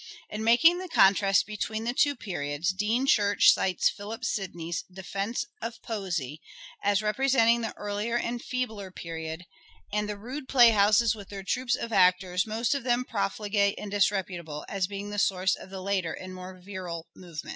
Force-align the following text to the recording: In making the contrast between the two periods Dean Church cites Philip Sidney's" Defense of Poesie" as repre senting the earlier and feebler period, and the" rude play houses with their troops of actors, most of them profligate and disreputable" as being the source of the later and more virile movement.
In 0.31 0.43
making 0.43 0.79
the 0.79 0.87
contrast 0.89 1.45
between 1.45 1.83
the 1.83 1.93
two 1.93 2.15
periods 2.15 2.73
Dean 2.73 3.05
Church 3.05 3.51
cites 3.53 3.87
Philip 3.87 4.25
Sidney's" 4.25 4.83
Defense 4.91 5.45
of 5.61 5.79
Poesie" 5.83 6.39
as 6.91 7.01
repre 7.01 7.29
senting 7.31 7.61
the 7.61 7.77
earlier 7.77 8.17
and 8.17 8.43
feebler 8.43 8.89
period, 8.89 9.45
and 9.93 10.09
the" 10.09 10.17
rude 10.17 10.49
play 10.49 10.69
houses 10.71 11.13
with 11.13 11.29
their 11.29 11.43
troops 11.43 11.75
of 11.75 11.93
actors, 11.93 12.47
most 12.47 12.73
of 12.73 12.81
them 12.83 13.05
profligate 13.05 13.75
and 13.77 13.91
disreputable" 13.91 14.65
as 14.67 14.87
being 14.87 15.11
the 15.11 15.19
source 15.19 15.55
of 15.55 15.69
the 15.69 15.83
later 15.83 16.13
and 16.13 16.33
more 16.33 16.57
virile 16.59 17.05
movement. 17.15 17.49